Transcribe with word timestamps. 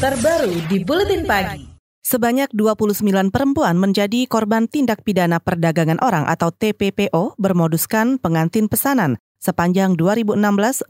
terbaru 0.00 0.56
di 0.72 0.80
Buletin 0.80 1.28
Pagi. 1.28 1.60
Sebanyak 2.00 2.56
29 2.56 3.04
perempuan 3.28 3.76
menjadi 3.76 4.24
korban 4.24 4.64
tindak 4.64 5.04
pidana 5.04 5.36
perdagangan 5.44 6.00
orang 6.00 6.24
atau 6.24 6.48
TPPO 6.48 7.36
bermoduskan 7.36 8.16
pengantin 8.16 8.64
pesanan 8.72 9.20
sepanjang 9.44 10.00
2016-2019. 10.00 10.88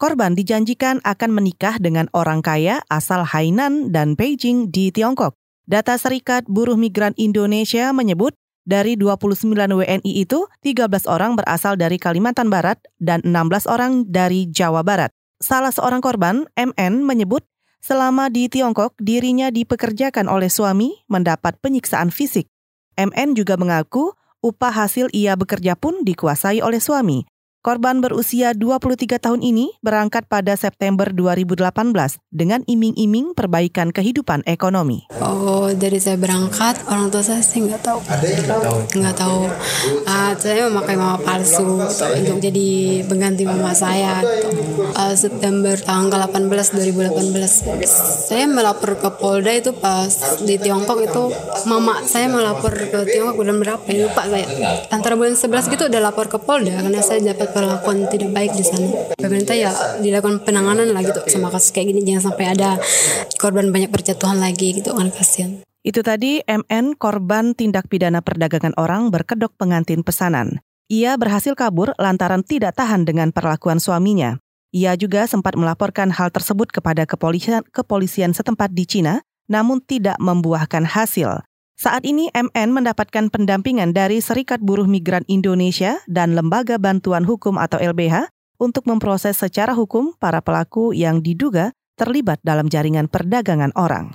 Korban 0.00 0.32
dijanjikan 0.32 1.04
akan 1.04 1.30
menikah 1.36 1.76
dengan 1.76 2.08
orang 2.16 2.40
kaya 2.40 2.80
asal 2.88 3.28
Hainan 3.28 3.92
dan 3.92 4.16
Beijing 4.16 4.72
di 4.72 4.88
Tiongkok. 4.88 5.36
Data 5.68 6.00
Serikat 6.00 6.48
Buruh 6.48 6.80
Migran 6.80 7.12
Indonesia 7.20 7.92
menyebut 7.92 8.32
dari 8.64 8.96
29 8.96 9.52
WNI 9.68 10.12
itu, 10.16 10.48
13 10.64 10.88
orang 11.04 11.36
berasal 11.36 11.76
dari 11.76 12.00
Kalimantan 12.00 12.48
Barat 12.48 12.80
dan 12.96 13.20
16 13.20 13.68
orang 13.68 14.08
dari 14.08 14.48
Jawa 14.48 14.80
Barat. 14.80 15.12
Salah 15.40 15.72
seorang 15.72 16.04
korban, 16.04 16.44
MN, 16.52 17.00
menyebut 17.00 17.40
selama 17.80 18.28
di 18.28 18.52
Tiongkok 18.52 18.92
dirinya 19.00 19.48
dipekerjakan 19.48 20.28
oleh 20.28 20.52
suami 20.52 21.00
mendapat 21.08 21.56
penyiksaan 21.64 22.12
fisik. 22.12 22.44
MN 23.00 23.32
juga 23.32 23.56
mengaku 23.56 24.12
upah 24.44 24.84
hasil 24.84 25.08
ia 25.16 25.32
bekerja 25.40 25.80
pun 25.80 26.04
dikuasai 26.04 26.60
oleh 26.60 26.76
suami. 26.76 27.24
Korban 27.60 28.00
berusia 28.00 28.56
23 28.56 29.20
tahun 29.20 29.44
ini 29.44 29.76
berangkat 29.84 30.24
pada 30.32 30.56
September 30.56 31.12
2018 31.12 31.68
dengan 32.32 32.64
iming-iming 32.64 33.36
perbaikan 33.36 33.92
kehidupan 33.92 34.40
ekonomi. 34.48 35.04
Oh, 35.20 35.68
dari 35.68 36.00
saya 36.00 36.16
berangkat, 36.16 36.80
orang 36.88 37.12
tua 37.12 37.20
saya 37.20 37.44
sih 37.44 37.60
nggak 37.60 37.84
tahu. 37.84 38.00
Nggak 38.96 39.12
tahu. 39.12 39.52
Uh, 40.08 40.32
saya 40.40 40.72
memakai 40.72 40.96
mama 40.96 41.20
palsu 41.20 41.84
untuk 41.84 42.40
jadi 42.40 43.04
pengganti 43.04 43.44
mama 43.44 43.76
saya. 43.76 44.24
Uh, 44.96 45.12
September 45.12 45.76
tanggal 45.76 46.32
18 46.32 46.48
2018, 46.80 47.84
saya 48.24 48.48
melapor 48.48 48.96
ke 48.96 49.12
Polda 49.20 49.52
itu 49.52 49.76
pas 49.76 50.08
di 50.40 50.56
Tiongkok 50.56 51.04
itu 51.04 51.28
mama 51.68 52.00
saya 52.08 52.32
melapor 52.32 52.72
ke 52.72 53.04
Tiongkok 53.04 53.36
bulan 53.36 53.60
berapa 53.60 53.84
ya 53.84 54.08
lupa 54.08 54.24
saya. 54.32 54.48
Antara 54.88 55.12
bulan 55.12 55.36
11 55.36 55.68
gitu 55.76 55.92
udah 55.92 56.00
lapor 56.00 56.32
ke 56.32 56.40
Polda 56.40 56.80
karena 56.80 57.04
saya 57.04 57.20
dapat 57.20 57.49
perlakuan 57.52 58.06
tidak 58.10 58.30
baik 58.32 58.52
di 58.56 58.64
sana. 58.64 58.88
Pemerintah 59.14 59.54
ya 59.54 59.70
dilakukan 60.00 60.42
penanganan 60.42 60.90
lah 60.94 61.02
gitu 61.04 61.20
sama 61.28 61.50
kasus 61.50 61.70
kayak 61.70 61.94
gini 61.94 62.00
jangan 62.06 62.32
sampai 62.32 62.46
ada 62.54 62.78
korban 63.36 63.70
banyak 63.70 63.90
berjatuhan 63.90 64.38
lagi 64.38 64.78
gitu 64.78 64.94
kan 64.94 65.10
kasihan. 65.10 65.60
Itu 65.80 66.04
tadi 66.04 66.44
MN 66.44 66.96
korban 67.00 67.56
tindak 67.56 67.88
pidana 67.88 68.20
perdagangan 68.20 68.76
orang 68.76 69.08
berkedok 69.08 69.56
pengantin 69.56 70.04
pesanan. 70.04 70.60
Ia 70.90 71.14
berhasil 71.16 71.54
kabur 71.54 71.94
lantaran 71.96 72.42
tidak 72.42 72.76
tahan 72.76 73.06
dengan 73.06 73.30
perlakuan 73.30 73.78
suaminya. 73.78 74.36
Ia 74.70 74.94
juga 74.94 75.26
sempat 75.26 75.58
melaporkan 75.58 76.14
hal 76.14 76.30
tersebut 76.30 76.70
kepada 76.70 77.02
kepolisian, 77.06 77.66
kepolisian 77.74 78.30
setempat 78.36 78.70
di 78.70 78.86
Cina, 78.86 79.22
namun 79.50 79.82
tidak 79.82 80.14
membuahkan 80.22 80.86
hasil. 80.86 81.42
Saat 81.80 82.04
ini 82.04 82.28
MN 82.36 82.76
mendapatkan 82.76 83.32
pendampingan 83.32 83.96
dari 83.96 84.20
Serikat 84.20 84.60
Buruh 84.60 84.84
Migran 84.84 85.24
Indonesia 85.32 85.96
dan 86.04 86.36
Lembaga 86.36 86.76
Bantuan 86.76 87.24
Hukum 87.24 87.56
atau 87.56 87.80
LBH 87.80 88.28
untuk 88.60 88.84
memproses 88.84 89.40
secara 89.40 89.72
hukum 89.72 90.12
para 90.20 90.44
pelaku 90.44 90.92
yang 90.92 91.24
diduga 91.24 91.72
terlibat 91.96 92.36
dalam 92.44 92.68
jaringan 92.68 93.08
perdagangan 93.08 93.72
orang. 93.80 94.12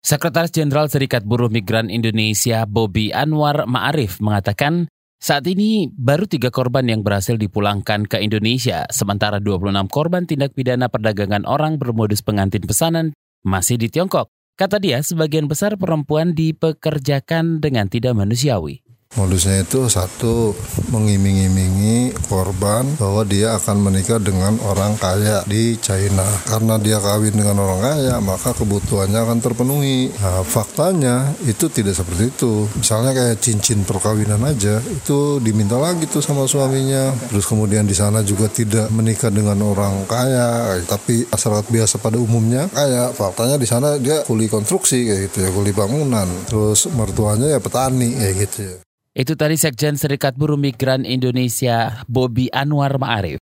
Sekretaris 0.00 0.56
Jenderal 0.56 0.88
Serikat 0.88 1.28
Buruh 1.28 1.52
Migran 1.52 1.92
Indonesia 1.92 2.64
Bobby 2.64 3.12
Anwar 3.12 3.68
Ma'arif 3.68 4.24
mengatakan 4.24 4.88
saat 5.20 5.44
ini 5.44 5.92
baru 5.92 6.24
tiga 6.24 6.48
korban 6.48 6.88
yang 6.88 7.04
berhasil 7.04 7.36
dipulangkan 7.36 8.08
ke 8.08 8.16
Indonesia, 8.24 8.88
sementara 8.88 9.44
26 9.44 9.92
korban 9.92 10.24
tindak 10.24 10.56
pidana 10.56 10.88
perdagangan 10.88 11.44
orang 11.44 11.76
bermodus 11.76 12.24
pengantin 12.24 12.64
pesanan 12.64 13.12
masih 13.44 13.76
di 13.76 13.92
Tiongkok. 13.92 14.33
Kata 14.54 14.78
dia, 14.78 15.02
sebagian 15.02 15.50
besar 15.50 15.74
perempuan 15.74 16.30
dipekerjakan 16.30 17.58
dengan 17.58 17.90
tidak 17.90 18.14
manusiawi. 18.14 18.83
Modusnya 19.14 19.62
itu 19.62 19.86
satu 19.86 20.50
mengiming-imingi 20.90 22.18
korban 22.26 22.82
bahwa 22.98 23.22
dia 23.22 23.54
akan 23.54 23.86
menikah 23.86 24.18
dengan 24.18 24.58
orang 24.66 24.98
kaya 24.98 25.46
di 25.46 25.78
China. 25.78 26.26
Karena 26.50 26.74
dia 26.82 26.98
kawin 26.98 27.34
dengan 27.38 27.62
orang 27.62 27.78
kaya, 27.78 28.18
maka 28.18 28.50
kebutuhannya 28.50 29.20
akan 29.22 29.38
terpenuhi. 29.38 30.10
Nah, 30.18 30.42
faktanya 30.42 31.30
itu 31.46 31.70
tidak 31.70 31.94
seperti 31.94 32.34
itu. 32.34 32.66
Misalnya 32.74 33.14
kayak 33.14 33.38
cincin 33.38 33.86
perkawinan 33.86 34.42
aja 34.42 34.82
itu 34.82 35.38
diminta 35.38 35.78
lagi 35.78 36.10
tuh 36.10 36.18
sama 36.18 36.50
suaminya. 36.50 37.14
Terus 37.30 37.46
kemudian 37.46 37.86
di 37.86 37.94
sana 37.94 38.26
juga 38.26 38.50
tidak 38.50 38.90
menikah 38.90 39.30
dengan 39.30 39.62
orang 39.62 40.10
kaya, 40.10 40.74
tapi 40.90 41.22
masyarakat 41.30 41.66
biasa 41.70 42.02
pada 42.02 42.18
umumnya 42.18 42.66
kaya. 42.74 43.14
Faktanya 43.14 43.62
di 43.62 43.66
sana 43.70 43.94
dia 44.02 44.26
kuli 44.26 44.50
konstruksi 44.50 45.06
kayak 45.06 45.20
gitu 45.30 45.38
ya, 45.46 45.50
kuli 45.54 45.70
bangunan. 45.70 46.26
Terus 46.50 46.90
mertuanya 46.90 47.46
ya 47.46 47.62
petani 47.62 48.10
kayak 48.18 48.36
gitu 48.50 48.58
ya. 48.66 48.76
Itu 49.14 49.38
tadi 49.38 49.54
Sekjen 49.54 49.94
Serikat 49.94 50.34
Buruh 50.34 50.58
Migran 50.58 51.06
Indonesia 51.06 52.02
Bobby 52.10 52.50
Anwar 52.50 52.98
Ma'arif. 52.98 53.38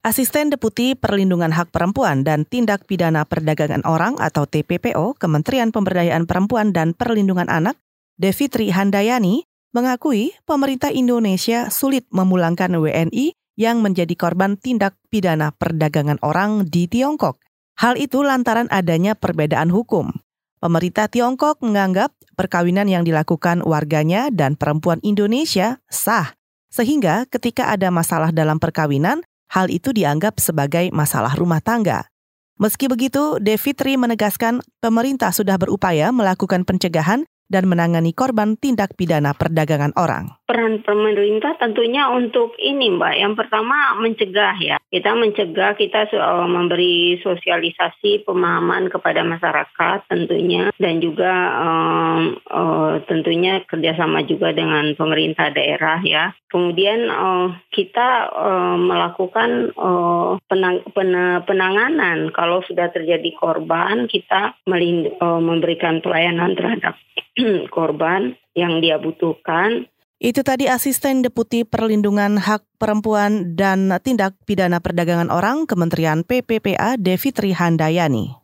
Asisten 0.00 0.48
Deputi 0.48 0.96
Perlindungan 0.96 1.52
Hak 1.52 1.76
Perempuan 1.76 2.24
dan 2.24 2.48
Tindak 2.48 2.88
Pidana 2.88 3.28
Perdagangan 3.28 3.84
Orang 3.84 4.16
atau 4.16 4.48
TPPO 4.48 5.20
Kementerian 5.20 5.76
Pemberdayaan 5.76 6.24
Perempuan 6.24 6.72
dan 6.72 6.96
Perlindungan 6.96 7.52
Anak, 7.52 7.76
Devitri 8.16 8.72
Handayani, 8.72 9.44
mengakui 9.76 10.32
pemerintah 10.48 10.88
Indonesia 10.88 11.68
sulit 11.68 12.08
memulangkan 12.08 12.72
WNI 12.80 13.36
yang 13.60 13.84
menjadi 13.84 14.16
korban 14.16 14.56
tindak 14.56 14.96
pidana 15.12 15.52
perdagangan 15.52 16.16
orang 16.24 16.64
di 16.64 16.88
Tiongkok. 16.88 17.44
Hal 17.76 18.00
itu 18.00 18.24
lantaran 18.24 18.72
adanya 18.72 19.12
perbedaan 19.12 19.68
hukum. 19.68 20.16
Pemerintah 20.64 21.12
Tiongkok 21.12 21.60
menganggap 21.60 22.16
perkawinan 22.40 22.88
yang 22.88 23.04
dilakukan 23.04 23.60
warganya 23.60 24.32
dan 24.32 24.56
perempuan 24.56 24.96
Indonesia 25.04 25.76
sah, 25.92 26.32
sehingga 26.72 27.28
ketika 27.28 27.68
ada 27.68 27.92
masalah 27.92 28.32
dalam 28.32 28.56
perkawinan, 28.56 29.20
hal 29.52 29.68
itu 29.68 29.92
dianggap 29.92 30.40
sebagai 30.40 30.88
masalah 30.88 31.36
rumah 31.36 31.60
tangga. 31.60 32.08
Meski 32.56 32.88
begitu, 32.88 33.36
Devitri 33.36 34.00
menegaskan 34.00 34.64
pemerintah 34.80 35.36
sudah 35.36 35.60
berupaya 35.60 36.08
melakukan 36.16 36.64
pencegahan 36.64 37.28
dan 37.52 37.68
menangani 37.68 38.16
korban 38.16 38.56
tindak 38.56 38.96
pidana 38.96 39.36
perdagangan 39.36 39.92
orang. 40.00 40.39
Peran 40.50 40.82
pemerintah 40.82 41.54
tentunya 41.62 42.10
untuk 42.10 42.58
ini 42.58 42.90
Mbak. 42.98 43.14
Yang 43.22 43.34
pertama 43.38 43.94
mencegah 44.02 44.58
ya. 44.58 44.82
Kita 44.90 45.14
mencegah, 45.14 45.78
kita 45.78 46.10
uh, 46.10 46.50
memberi 46.50 47.22
sosialisasi 47.22 48.26
pemahaman 48.26 48.90
kepada 48.90 49.22
masyarakat 49.22 50.10
tentunya. 50.10 50.74
Dan 50.74 50.98
juga 50.98 51.30
um, 51.54 52.34
uh, 52.50 52.98
tentunya 53.06 53.62
kerjasama 53.62 54.26
juga 54.26 54.50
dengan 54.50 54.90
pemerintah 54.98 55.54
daerah 55.54 56.02
ya. 56.02 56.34
Kemudian 56.50 57.06
uh, 57.06 57.54
kita 57.70 58.34
uh, 58.34 58.74
melakukan 58.74 59.70
uh, 59.78 60.34
penang, 60.50 60.82
pen, 60.90 61.14
penanganan. 61.46 62.34
Kalau 62.34 62.58
sudah 62.66 62.90
terjadi 62.90 63.38
korban, 63.38 64.10
kita 64.10 64.58
melind, 64.66 65.14
uh, 65.22 65.38
memberikan 65.38 66.02
pelayanan 66.02 66.58
terhadap 66.58 66.98
korban 67.70 68.34
yang 68.58 68.82
dia 68.82 68.98
butuhkan. 68.98 69.86
Itu 70.20 70.44
tadi 70.44 70.68
asisten 70.68 71.24
Deputi 71.24 71.64
Perlindungan 71.64 72.36
Hak 72.36 72.68
Perempuan 72.76 73.56
dan 73.56 73.88
Tindak 74.04 74.36
Pidana 74.44 74.76
Perdagangan 74.76 75.32
Orang 75.32 75.64
Kementerian 75.64 76.28
PPPA 76.28 77.00
Devitri 77.00 77.56
Handayani. 77.56 78.36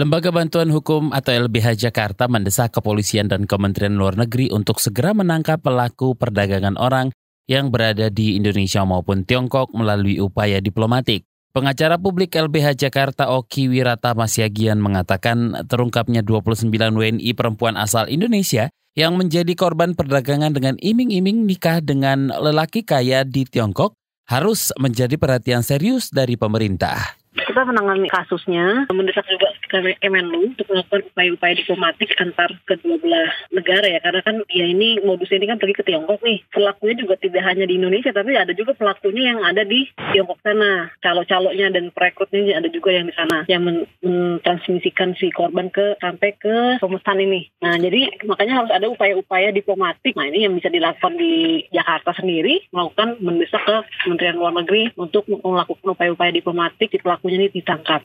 Lembaga 0.00 0.32
Bantuan 0.32 0.72
Hukum 0.72 1.12
atau 1.12 1.36
LBH 1.36 1.76
Jakarta 1.76 2.24
mendesak 2.24 2.80
kepolisian 2.80 3.28
dan 3.28 3.44
Kementerian 3.44 4.00
Luar 4.00 4.16
Negeri 4.16 4.48
untuk 4.48 4.80
segera 4.80 5.12
menangkap 5.12 5.60
pelaku 5.60 6.16
perdagangan 6.16 6.80
orang 6.80 7.12
yang 7.52 7.68
berada 7.68 8.08
di 8.08 8.40
Indonesia 8.40 8.80
maupun 8.88 9.28
Tiongkok 9.28 9.76
melalui 9.76 10.16
upaya 10.24 10.56
diplomatik. 10.64 11.28
Pengacara 11.54 12.02
publik 12.02 12.34
LBH 12.34 12.74
Jakarta 12.74 13.30
Oki 13.30 13.70
Wirata 13.70 14.10
Masyagian 14.10 14.82
mengatakan 14.82 15.54
terungkapnya 15.70 16.26
29 16.26 16.66
WNI 16.66 17.30
perempuan 17.30 17.78
asal 17.78 18.10
Indonesia 18.10 18.74
yang 18.98 19.14
menjadi 19.14 19.54
korban 19.54 19.94
perdagangan 19.94 20.50
dengan 20.50 20.74
iming-iming 20.82 21.46
nikah 21.46 21.78
dengan 21.78 22.34
lelaki 22.34 22.82
kaya 22.82 23.22
di 23.22 23.46
Tiongkok 23.46 23.94
harus 24.26 24.74
menjadi 24.82 25.14
perhatian 25.14 25.62
serius 25.62 26.10
dari 26.10 26.34
pemerintah. 26.34 27.22
Kita 27.38 27.62
menangani 27.62 28.10
kasusnya, 28.10 28.90
mendesak 28.90 29.22
juga 29.30 29.46
Kemenlu 29.74 30.54
untuk 30.54 30.66
melakukan 30.70 31.02
upaya-upaya 31.10 31.54
diplomatik 31.58 32.14
antar 32.22 32.50
kedua 32.68 32.96
belah 33.02 33.30
negara 33.50 33.86
ya, 33.90 33.98
karena 33.98 34.20
kan 34.22 34.36
ya 34.46 34.64
ini 34.68 35.02
modus 35.02 35.32
ini 35.34 35.50
kan 35.50 35.58
pergi 35.58 35.74
ke 35.74 35.84
Tiongkok 35.86 36.22
nih. 36.22 36.38
Pelakunya 36.54 36.94
juga 37.02 37.14
tidak 37.18 37.42
hanya 37.42 37.66
di 37.66 37.74
Indonesia, 37.80 38.14
tapi 38.14 38.38
ada 38.38 38.54
juga 38.54 38.78
pelakunya 38.78 39.34
yang 39.34 39.40
ada 39.42 39.66
di 39.66 39.90
Tiongkok 40.14 40.38
sana. 40.46 40.94
Calo-calonya 41.02 41.74
dan 41.74 41.90
perekrutnya 41.90 42.54
ada 42.54 42.68
juga 42.70 42.94
yang 42.94 43.10
di 43.10 43.14
sana 43.18 43.42
yang 43.50 43.62
men 43.66 43.76
mentransmisikan 44.04 45.16
si 45.18 45.32
korban 45.34 45.72
ke 45.72 45.96
sampai 45.98 46.36
ke 46.36 46.78
pemesan 46.78 47.18
ini. 47.18 47.50
Nah, 47.64 47.74
jadi 47.80 48.24
makanya 48.28 48.62
harus 48.62 48.72
ada 48.72 48.86
upaya-upaya 48.86 49.50
diplomatik. 49.50 50.14
Nah, 50.14 50.28
ini 50.28 50.46
yang 50.46 50.54
bisa 50.54 50.68
dilakukan 50.68 51.16
di 51.16 51.64
Jakarta 51.72 52.12
sendiri, 52.14 52.62
melakukan 52.70 53.18
mendesak 53.24 53.62
ke 53.64 53.76
Kementerian 54.04 54.36
Luar 54.38 54.54
Negeri 54.54 54.92
untuk 55.00 55.26
melakukan 55.26 55.96
upaya-upaya 55.96 56.30
diplomatik 56.30 56.92
di 56.92 56.98
pelakunya 57.00 57.46
ini 57.46 57.48
ditangkap. 57.50 58.04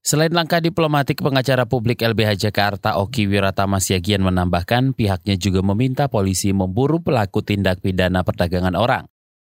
Selain 0.00 0.32
langkah 0.32 0.64
diplomatik, 0.64 1.20
pengacara 1.20 1.68
publik 1.68 2.00
LBH 2.00 2.48
Jakarta 2.48 2.96
Oki 2.96 3.28
Wiratama 3.28 3.84
Siagian 3.84 4.24
menambahkan 4.24 4.96
pihaknya 4.96 5.36
juga 5.36 5.60
meminta 5.60 6.08
polisi 6.08 6.56
memburu 6.56 7.04
pelaku 7.04 7.44
tindak 7.44 7.84
pidana 7.84 8.24
perdagangan 8.24 8.80
orang. 8.80 9.04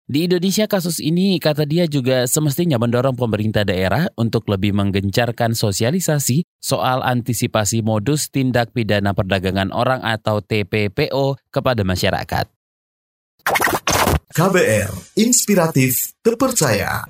Di 0.07 0.23
Indonesia 0.23 0.63
kasus 0.71 1.03
ini 1.03 1.35
kata 1.35 1.67
dia 1.67 1.83
juga 1.83 2.23
semestinya 2.31 2.79
mendorong 2.79 3.19
pemerintah 3.19 3.67
daerah 3.67 4.07
untuk 4.15 4.47
lebih 4.47 4.71
menggencarkan 4.71 5.51
sosialisasi 5.51 6.47
soal 6.63 7.03
antisipasi 7.03 7.83
modus 7.83 8.31
tindak 8.31 8.71
pidana 8.71 9.11
perdagangan 9.11 9.75
orang 9.75 9.99
atau 9.99 10.39
TPPO 10.39 11.51
kepada 11.51 11.83
masyarakat. 11.83 12.47
KBR, 14.31 14.91
inspiratif, 15.19 16.15
terpercaya. 16.23 17.03